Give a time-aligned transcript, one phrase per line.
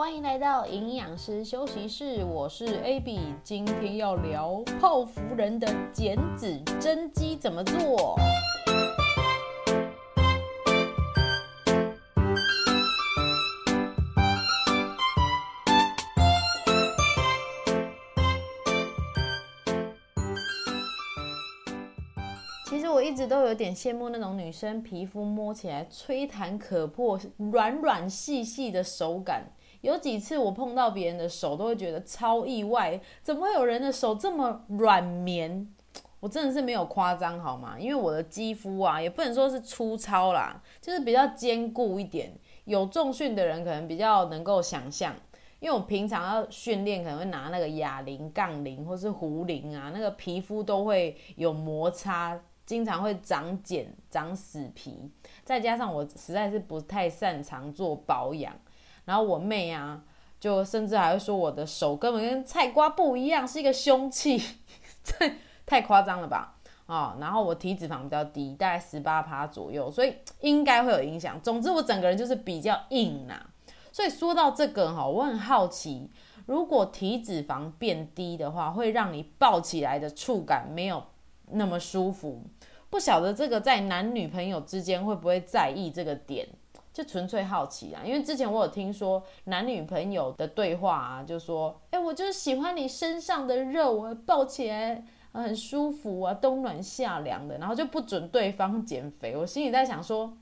[0.00, 8.18] 欢迎来到营养师休息室，我是 Abby，今天要聊泡芙人的减脂真机怎么做。
[22.64, 27.20] 其实我一直都有点羡慕那种女生皮肤摸起来吹弹可破、
[27.50, 29.44] 软软细细的手感。
[29.80, 35.68] 有几次我碰到别人的手，都会觉得超意外，怎么会有人的手这么软绵？
[36.20, 37.76] 我真的是没有夸张好吗？
[37.78, 42.32] 因为我的肌肤啊，也不能说是粗糙啦，就是比较坚固一点。
[42.64, 45.14] 有重训的人可能比较能够想象，
[45.60, 52.38] 因为我平常要训练，可能会拿那个哑铃、杠铃或是壶铃啊，那个皮肤都会有摩擦。
[52.66, 55.10] 经常会长茧、长死皮，
[55.42, 58.54] 再加上我实在是不太擅长做保养，
[59.10, 60.00] 然后我妹啊，
[60.38, 64.40] 就甚至还会说我的手根本跟菜瓜不一样，是一个凶器，
[65.04, 65.34] 太
[65.66, 66.54] 太夸张了吧？
[66.86, 71.40] 啊，然后我体脂肪比较低，大概十八趴左右，所以应该会有影响。
[71.42, 73.46] 总之，我整个人就是比较硬呐。
[73.90, 76.08] 所以说到这个哈，我很好奇，
[76.46, 81.02] 如果体脂肪变低的话，会让你抱起来的触感没有
[81.50, 82.44] 那么舒服。
[82.88, 86.48] 不晓得这个在男女朋友之间会不会在意这个点，
[86.92, 88.02] 就纯粹好奇啊。
[88.04, 99.36] 因为之前我有听说男女朋友的对话啊，就说：“哎，我就是喜欢你身上的肉啊，抱起来很舒服啊，冬暖夏凉的。”然后就不准对方减肥。
[99.36, 100.36] 我心里在想说，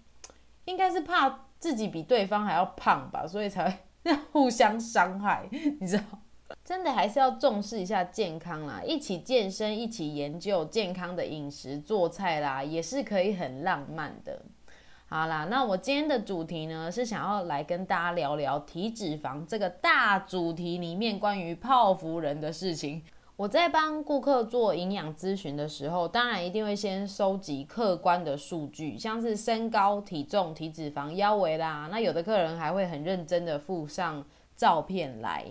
[0.65, 3.71] 应该是怕自己比对方还要胖吧，所以才
[4.05, 5.49] 会 互相伤害，
[5.81, 6.05] 你知道。
[6.65, 14.41] 真的还是要重视一下健康啦，一起健身，一起研究健康的饮食做菜啦，也是可以很浪漫的。
[15.11, 23.03] 好啦，那我今天的主题呢，是想要来跟大家聊聊体脂肪这个大主题里面关于泡芙人的事情。
[23.35, 31.89] 我在帮顾客做营养咨询的时候，当然一定会先收集客观的数据，像是身高、体重、体脂肪、腰围啦。
[31.91, 34.23] 那有的客人还会很认真的附上
[34.57, 35.47] 照片来。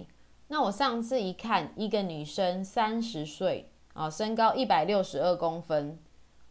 [0.50, 5.98] 那我上次一看，一个女生三十岁啊，身高一百六十二公分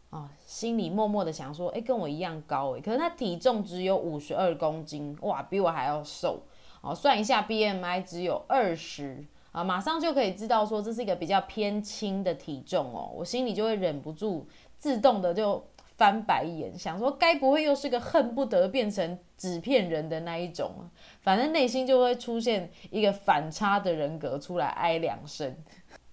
[0.09, 6.43] 啊，心里默默的想说，哎，跟我一样高哎，可是他体重只有五十二公斤，哇，比我还要瘦
[6.81, 6.93] 哦。
[6.93, 14.47] 算一下 BMI 只有二十啊，马上就可以知道说这是一个比较偏轻的体重哦，我心里就会忍不住
[14.77, 15.63] 自动的就。
[15.97, 20.69] 翻白眼，想说该不会又是个恨不得变成纸片人的那一种？
[21.21, 25.57] 反正内心就会出现一个反差的人格出来哀两声。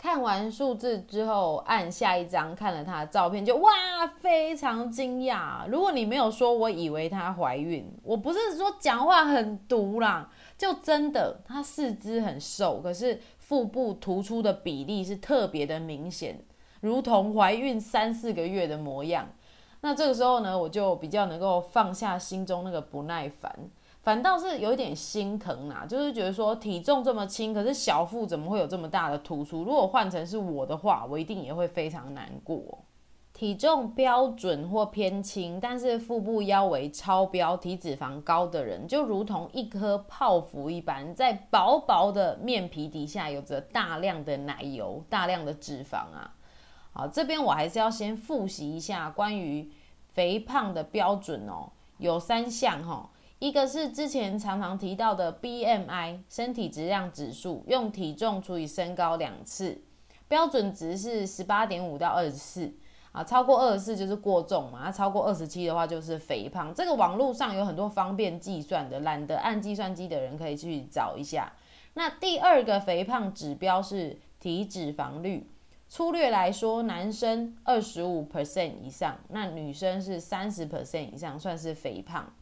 [0.04, 3.72] 看完数字之后，按下一张看了她的照片，就哇，
[4.20, 5.66] 非常惊讶。
[5.66, 16.38] 如果你没有说，我以为她怀孕，我不是说讲话很毒啦，就真的她四肢很瘦，可是腹部突出的比例是特别的明显，
[16.82, 19.26] 如同怀孕三四个月的模样。
[19.80, 23.50] 那这个时候呢，我就比较能够放下心中那个不耐烦，
[24.04, 29.64] 反倒是有一点心疼啊，就是觉得说体重这么轻，可是小腹怎么会有这么大的突出？
[29.64, 32.84] 如果换成是我的话，我一定也会非常难过。
[33.32, 46.34] 体重标准或偏轻，但是腹部腰围超标、体脂肪高的人，就如同一颗泡芙一般，在薄薄的面皮底下有着大量的奶油、大量的脂肪啊。
[46.92, 49.68] 好，这边我还是要先复习一下关于
[50.12, 53.10] 肥胖的标准哦，有三项哈，
[53.44, 59.82] 一个是之前常常提到的 BMI 身体质量指数，用体重除以身高两次，
[60.26, 62.72] 标准值是十八点五到二十四
[63.12, 66.72] 啊，超过二十四就是过重嘛，超过二十七的话就是肥胖。
[66.72, 71.52] 这个网络上有很多方便计算的，懒得按计算机的人可以去找一下。
[71.92, 75.50] 那第二个肥胖指标是体脂肪率。
[75.86, 82.32] 粗略来说，男生二十五 percent 以上，那女生是三十 percent 以上，算是肥胖。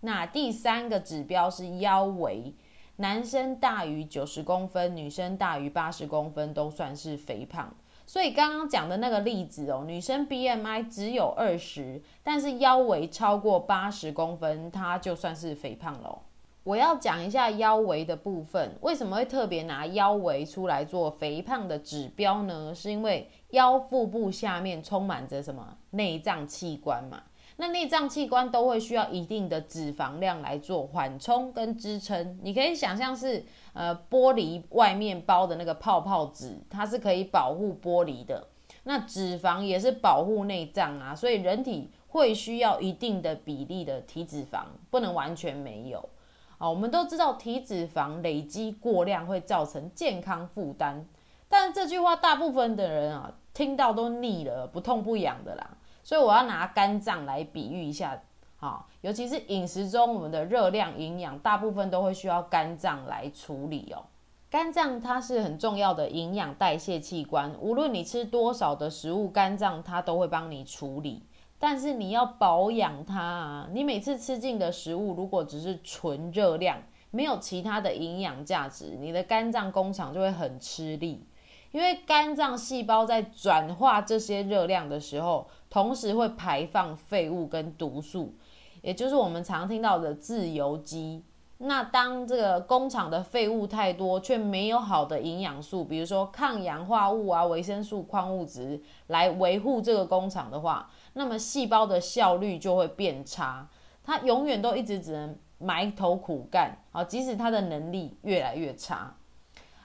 [0.00, 2.54] 那第三个指标是腰围，
[2.96, 7.74] 男生大于九十公分，女生大于八十公分，都算是肥胖。
[8.06, 16.22] 所以刚刚讲的那个例子哦，女生 BMI 只有二十，但是腰围超过八十公分，她就算是肥胖了。
[16.64, 22.74] 我要讲一下腰围的部分，为什么会特别拿腰围出来做肥胖的指标呢？
[22.74, 27.22] 是因为腰腹部下面充满着什么内脏器官嘛？
[27.60, 32.38] 那内脏器官都会需要一定的脂肪量来做缓冲跟支撑。
[32.42, 38.48] 你可以想象是呃玻璃外面包的那个泡泡纸，它是可以保护玻璃的。
[38.84, 46.08] 那脂肪也是保护内脏啊，所以人体会需要一定的比例的体脂肪，不能完全没有。
[46.56, 51.04] 啊，我们都知道体脂肪累积过量会造成健康负担，
[51.46, 55.76] 但是这句话大部分的人啊听到都腻了，不痛不痒的啦。
[56.02, 58.20] 所以我要拿肝脏来比喻一下，
[58.58, 64.04] 啊，尤其是饮食中我们的热量、营养，大部分都会需要肝脏来处理哦。
[64.50, 71.22] 肝脏它是很重要的营养代谢器官，无论你吃多少的食物，肝脏它都会帮你处理。
[71.62, 73.68] 但是你要保养它啊！
[73.70, 76.78] 你每次吃进的食物，如果只是纯热量，
[77.10, 81.24] 没有其他的营养价值，你的肝脏工厂就会很吃力。
[81.70, 88.34] 因为肝脏细胞在转化这些热量的时候，同时会排放废物跟毒素，
[88.82, 91.22] 也就是我们常听到的自由基。
[91.62, 103.68] 那当这个工厂的废物太多，却没有好的营养素，比如说抗氧化物啊、维生素、矿物质来维护这个工厂的话，那么细胞的效率就会变差，
[104.02, 109.14] 它永远都一直只能埋头苦干啊，即使它的能力越来越差，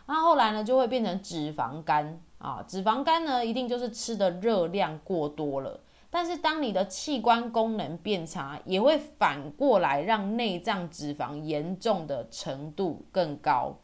[0.05, 2.21] 那后来呢就会变成脂肪肝。
[2.37, 5.79] 啊，脂肪肝呢一定就是吃的热量过多了，
[6.09, 13.75] 但是当你的器官功能变差，也会反过来让内脏脂肪严重的程度更高。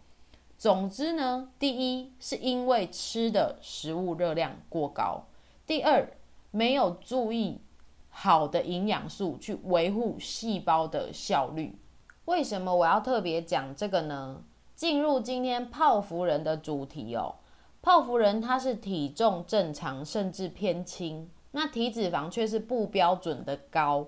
[0.57, 5.25] 总之呢，第一是因为吃的食物热量过高，
[5.65, 6.07] 第二。
[6.54, 7.62] 没有注意
[8.09, 11.80] 好的营养素去维护细胞的效率，
[12.25, 14.44] 为什么我要特别讲这个呢？
[14.75, 17.36] 进入今天泡芙人的主题哦，
[17.81, 24.07] 泡芙人他是体重正常甚至偏轻，那体脂肪却是不标准的高。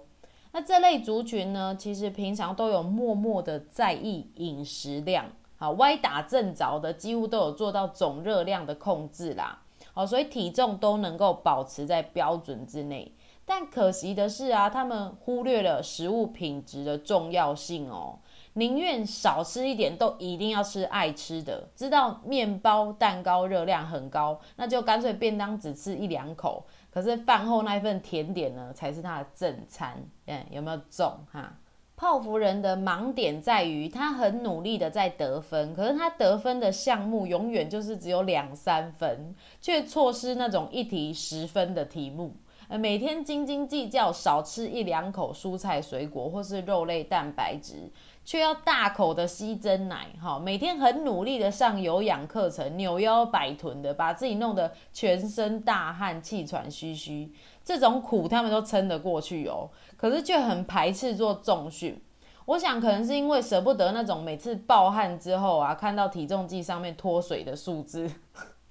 [0.52, 5.25] 那这类族群呢，其实平常都有默默的在意饮食量，
[5.58, 9.64] 好歪打正着的，几乎都有做到总热量的控制啦。
[9.94, 13.12] 好，所以体重都能够保持在标准之内，
[13.46, 18.20] 但可惜的是啊，他们忽略了食物品质的重要性哦，
[18.53, 21.67] 宁愿少吃一点，都一定要吃爱吃的。
[21.75, 30.03] 知道面包、蛋糕热量很高，那就干脆便当只吃一两口，可是饭后那一份甜点呢，才是他的正餐。
[30.27, 31.57] 嗯，有没有中哈？
[31.95, 42.35] 泡芙人的盲点在于，他很努力的在得分，可是他得分的项目永远就是只有两三分，却错失那种一题十分的题目。
[42.67, 47.89] 呃，每天斤斤计较少吃一两口蔬菜水果或是肉类蛋白质，
[48.25, 50.08] 却要大口的吸真奶。
[50.22, 57.31] 哈，每天很努力的上有氧课程，扭腰摆臀的，把自己弄得全身大汗、气喘吁吁。
[57.64, 62.02] 这种苦他们都撑得过去哦，可是却很排斥做重训。
[62.46, 68.12] 我想可能是因为舍不得那种每次暴汗之后啊，看到体重计上面脱水的数字。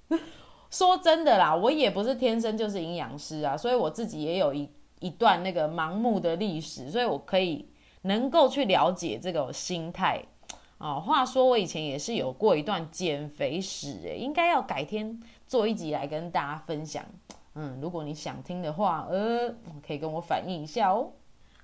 [0.69, 4.69] 说真的啦，我也不是天生就是营养师啊，所以我自己也有一
[4.99, 7.67] 一段那个盲目的历史，所以我可以
[8.03, 10.23] 能够去了解这个心态
[10.77, 10.99] 啊。
[10.99, 17.03] 话说我以前也是有过一段减肥史，诶，应该要改天做一集来跟大家分享。
[17.55, 19.53] 嗯，如果你想听的话，呃，
[19.85, 21.11] 可以跟我反映一下哦。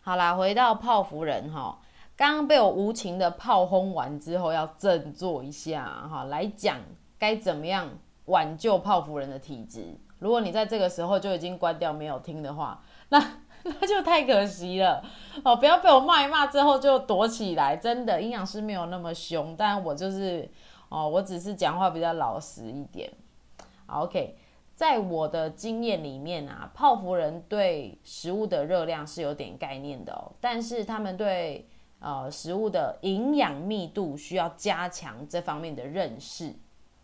[0.02, 1.80] 好啦，回到泡芙人哈，
[2.16, 6.78] 刚刚被我无情的炮轰完之后，要振作一下哈，来讲
[7.18, 7.90] 该怎么样
[8.26, 9.98] 挽救泡芙人的体质。
[10.20, 13.20] 如果你在这个时候就已经关掉没有听的话，那
[13.64, 15.04] 那 就太可惜了
[15.44, 15.56] 哦。
[15.56, 20.50] 不要被我骂一骂之后就躲起来，真的营养师没有那么凶，但我就是
[20.90, 23.12] 哦，我只是讲话比较老实一点。
[23.88, 24.38] OK。
[24.76, 31.68] 在我的经验里面啊，泡芙人对食物的热量是有点概念的哦，但是他们对
[32.00, 36.56] 呃食物的营养密度需要加强这方面的认识。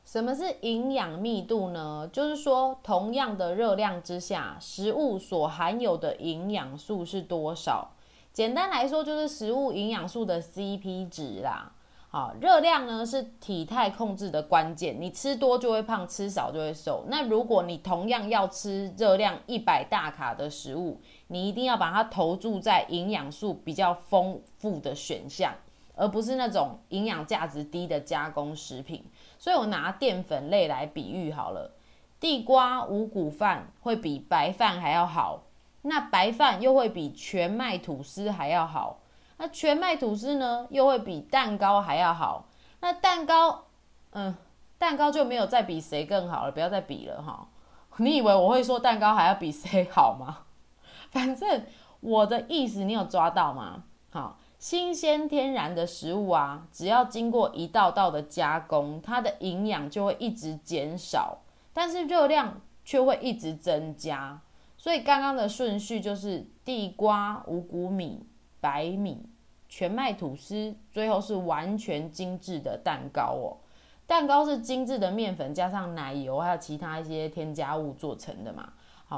[0.05, 2.07] 什么是营养密度呢？
[2.13, 7.89] 就是说，同样的热量之下，食物所含有的营养素是多少？
[8.31, 11.71] 简单来说，就是食物营养素的 CP 值啦。
[12.09, 17.03] 好，热量呢是体态控制的关键，你吃多就会胖，吃少就会瘦。
[17.07, 25.53] 那如果你同样要吃热量一百大卡的食物，你一定要把它投注在营养素比较丰富的选项，
[25.95, 29.03] 而不是那种营养价值低的加工食品。
[29.37, 31.71] 所以我拿淀粉类来比喻好了，
[32.19, 35.43] 地瓜五谷饭会比白饭还要好，
[35.81, 38.99] 那白饭又会比全麦吐司还要好。
[39.37, 42.45] 那全麦吐司呢，又会比蛋糕还要好。
[42.79, 43.65] 那蛋糕，
[44.11, 44.35] 嗯，
[44.77, 47.47] 蛋糕就没有再比谁更好了，不要再比了哈。
[47.97, 50.39] 你以为我会说蛋糕还要比谁好吗？
[51.11, 51.65] 反正
[51.99, 53.83] 我的意思你有抓到吗？
[54.11, 61.39] 好，新鲜天然的食物啊，只要经过一道道的加工，它的营养就会一直减少，
[61.73, 64.41] 但是热量却会一直增加。
[64.77, 68.25] 所以刚刚的顺序就是地瓜、五谷米。
[68.61, 69.23] 白米、
[69.69, 73.61] 全麦吐司，最后是完全精致的蛋糕哦。
[74.07, 78.73] 蛋糕是精致的面粉加上奶油，还有其他一些添加物做成的嘛。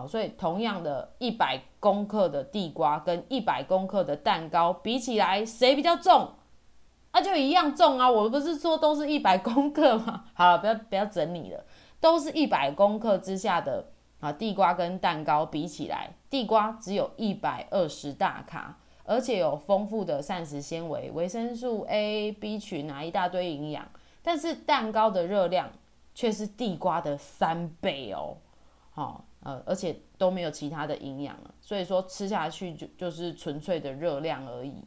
[0.06, 6.34] 所以同样的一百公克的地瓜跟一百公克的蛋糕比起来，谁比较重？
[7.14, 8.08] 那就一样重啊！
[8.08, 10.26] 我不是说都是一百公克吗？
[10.36, 11.64] 好了，不要不要整理了，
[12.00, 13.84] 都是一百公克之下的
[14.20, 23.88] 啊，地瓜跟蛋糕比起来，地瓜只有一百二十大卡，而且有丰富的膳食纤维、维生素 A、B 群啊，一大堆营养。
[24.22, 25.72] 但是蛋糕的热量
[26.14, 28.38] 却是地瓜的三倍哦，
[28.92, 34.84] 好呃，而且都没有其他的营养了，所以说吃下去就就是纯粹的热量而已。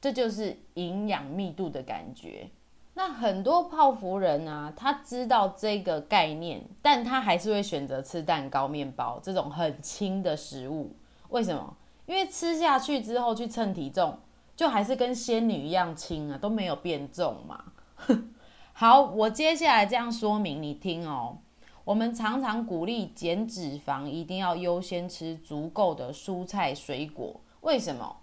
[0.00, 2.50] 这就是营养密度的感觉。
[2.94, 10.96] 那很多泡芙人啊，他知道这个概念，但他还是会选择吃蛋糕、面包这种很轻的食物。
[11.28, 11.76] 为什么？
[12.06, 14.18] 因为吃下去之后去称体重，
[14.56, 17.66] 就还是跟仙女一样轻啊，都没有变重嘛。
[18.74, 21.38] 好，我接下来这样说明你听哦。
[21.84, 27.40] 我们常常鼓励减脂肪，一定要优先吃足够的蔬菜水果。
[27.62, 28.16] 为什么？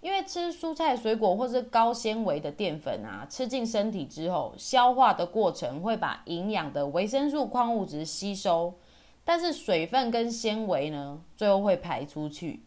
[0.00, 8.72] 因为吃蔬菜、水果或是高纤维的淀粉啊，吃进身体之后，消化的过程会把营养的维生素、矿物质吸收，
[9.24, 12.62] 但是水分跟纤维呢，最后会排出去。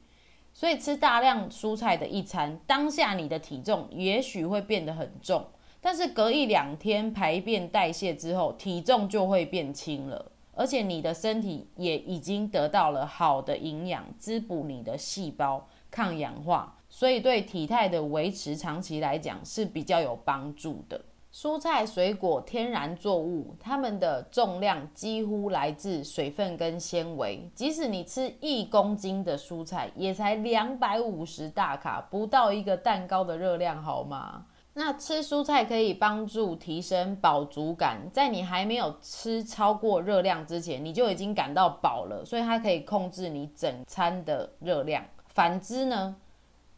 [0.54, 5.44] 所以吃大量蔬菜的一餐，当下你的体重也许会变得很重，
[5.82, 16.76] 但是隔一两天排便代谢之后，体重就会变轻了，而且你的身体也已经得到了好的营养，滋补你的细胞，抗氧化。
[16.90, 21.02] 所以对体态的维持，长期来讲是比较有帮助的。
[21.34, 27.50] 蔬菜、水果、天然作物，它们的重量几乎来自水分跟纤维。
[27.56, 34.46] 即使你吃一公斤的蔬菜，也才两百五十大卡，不到一个蛋糕的热量，好吗？
[34.76, 45.06] 那吃蔬菜可以帮助提升饱足感，在你还没有吃超过热量之前，你就已经感到饱了，所以它可以控制你整餐的热量。
[45.28, 46.16] 反之呢？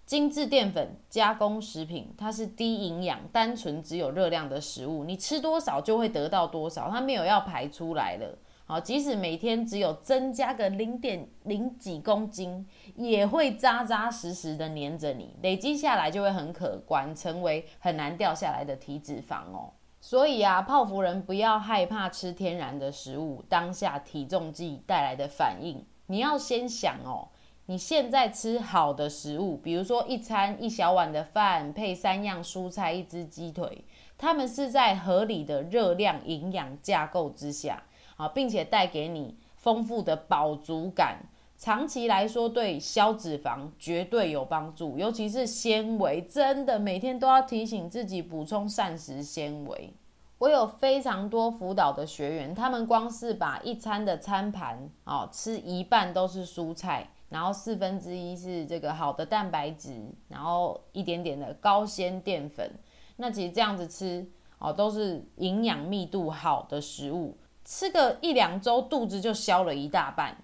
[0.05, 5.03] 精致淀粉加工食品，它是低营养、单纯只有热量的食物。
[5.03, 8.37] 你吃多少就会得到多少，它没有要排出来了。
[8.67, 19.72] 好，即使每天只有增加个零点零几公斤，也会扎扎实实的黏着你，累积下来就会很可观，成为很难掉下来的体脂肪哦。
[20.01, 27.29] 所以啊，泡芙人不要害怕吃天然的食物，当下体重计带来的反应，你要先想哦。
[27.67, 33.84] 你现在吃好的食物，比如说一餐一小碗的饭配三样蔬菜一只鸡腿，
[34.17, 37.81] 它们是在合理的热量营养架构之下，
[38.15, 41.19] 啊，并且带给你丰富的饱足感，
[41.57, 49.93] 长期来说对消脂肪绝对有帮助，尤其是纤维，真的每天都要提醒自己补充膳食纤维。
[50.38, 57.10] 我有非常多辅导的学员，他们光是把一餐的餐盘，哦，吃一半都是蔬菜。
[57.27, 62.72] 然后四分之一是这个好的蛋白质，然后一点点的高纤淀粉。
[63.17, 64.25] 那其实这样子吃
[64.60, 67.36] 哦，都是营养密度好的食物。
[67.65, 70.38] 吃个一两周，肚子就消了一大半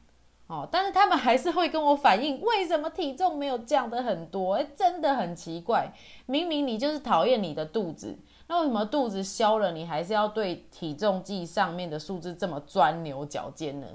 [0.48, 0.68] 哦。
[0.70, 4.56] 但是他们还是会跟我反映，为什么体重没有降的很多？
[4.56, 5.94] 哎，真的很奇怪。
[6.26, 13.88] 明明你就是讨厌你的肚子，那为什么肚子消了，你还是要对体重计上面的数字这么钻牛角尖呢？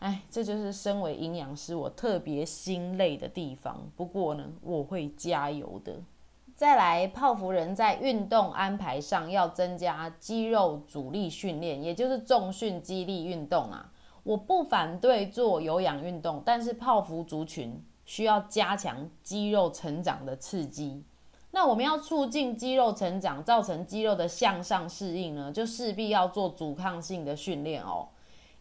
[0.00, 3.90] 哎，这就是身为营养师我特别心累的地方。
[3.96, 5.94] 不过呢，我会加油的。
[6.56, 13.92] 再来，泡芙人在运动安排上要增加肌肉阻力训练，也就是重训肌力运动啊。
[14.22, 21.04] 我不反对做有氧运动，但是泡芙族群需要加强肌肉成长的刺激。
[21.50, 28.08] 那我们要促进肌肉成长，造成肌肉的向上适应呢，就势必要做阻抗性的训练哦。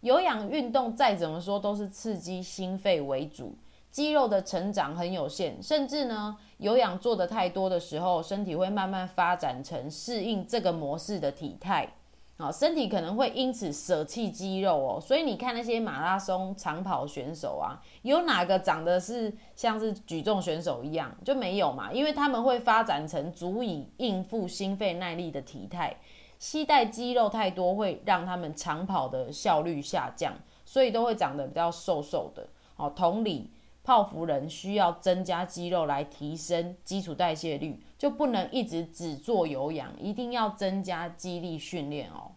[0.01, 3.55] 有氧运动再怎么说都是刺激心肺为主，
[3.95, 11.87] 肌肉的成长很有限，甚至呢，有氧做的太多的时候，身体会慢慢发展成适应这个模式的体态，
[12.35, 14.99] 啊，身体可能会因此舍弃肌肉哦。
[14.99, 21.89] 所以你看那些马拉松长跑选手啊，有哪个长得是像是举重选手一样就没有嘛？
[21.93, 25.95] 因为他们会发展成足以应付心肺耐力的体态。
[26.37, 30.33] 膝带肌肉太多会让他们长跑的效率下降，
[30.65, 32.45] 所以都会长得比较瘦瘦的。
[32.75, 33.49] 哦，同理，
[33.85, 42.31] 泡芙人需要增加肌肉来提升基础代谢率，就不能一直只做有氧，一定要增加肌力训练哦。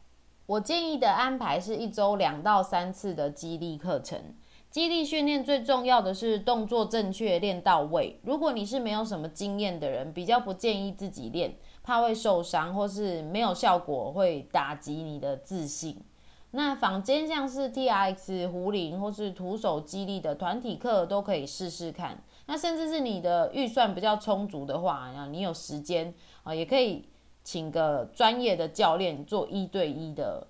[0.45, 4.35] 我建议的安排是一周两到三次的肌力课程，
[4.71, 8.21] 肌力训练最重要的是动作正确，练到位。
[8.23, 16.03] 如果你是没有什么经验的人，比较不建议自己练，怕会受伤或是没有效果，会打击你的自信。
[16.53, 22.23] 那坊间像是 T R X、胡林或是徒手肌力的团体课都可以试试看。
[22.47, 27.05] 那甚至是你的预算比较充足的话，啊，你有时间啊，也可以
[27.45, 30.47] 请个专业的教练做一对一的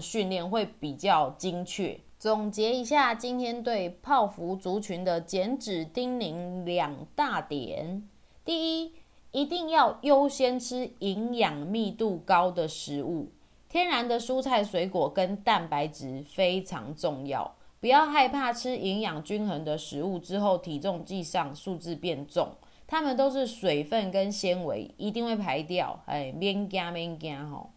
[0.00, 1.98] 训练，会比较精确。
[2.16, 8.08] 总结一下今天对泡芙族群的减脂叮咛两大点：
[8.44, 8.92] 第一，
[9.32, 13.32] 一定要优先吃营养密度高的食物，
[13.70, 17.54] 天然的蔬菜水果跟蛋白质非常重要。
[17.80, 22.48] 不要害怕吃营养均衡的食物之后体重计上数字变重，
[22.86, 25.98] 它们都是水分跟纤维，一定会排掉。
[26.04, 27.70] 哎，免惊免惊吼。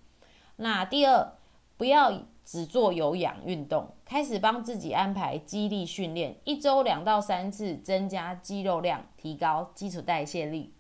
[0.58, 1.32] 那第二，
[1.78, 2.24] 不要。
[2.46, 10.73] 只做有氧运动，开始帮自己安排肌力训练，一周两到三次，增加肌肉量，提高基础代谢率。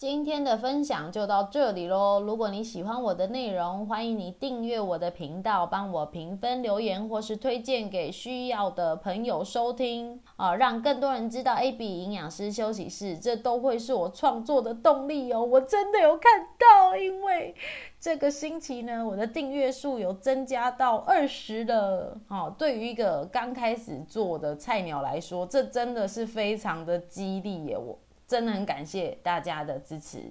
[0.00, 2.22] 今天的分享就到这里喽。
[2.22, 15.44] 如果你喜欢我的内容，欢迎你订阅我的频道，帮我评分、留言，或是推荐给需要的朋友收听啊，让更多人知道 A B 营养师休息室，这都会是我创作的动力哦。
[15.44, 17.54] 我真的有看到，因为
[18.00, 22.16] 这个星期呢，我的订阅数有增加到二十了。
[22.26, 27.98] 好，对于一个刚开始做的菜鸟来说，这真的是非常的激励耶，我。
[28.30, 30.30] 真的很感谢大家的支持。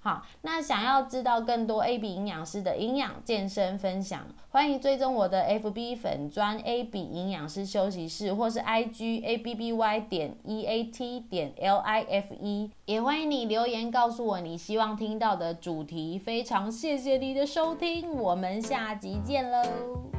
[0.00, 9.72] 好，那想要知道更多 A B 营养师的营养健身分享，欢迎追踪我的 F B 粉专 A B 营养师休息室，或是 I G A B B
[9.72, 16.18] Y 点 E A T 点 L I F E，也欢迎你留言告诉我你希望听到的主题。
[16.18, 20.17] 非常谢谢你的收听，我们下集见喽。